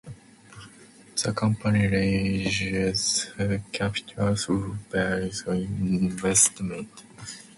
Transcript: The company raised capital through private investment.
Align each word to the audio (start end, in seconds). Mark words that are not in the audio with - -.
The 1.21 1.31
company 1.31 1.85
raised 1.85 3.27
capital 3.71 4.35
through 4.35 4.77
private 4.89 5.45
investment. 5.47 6.89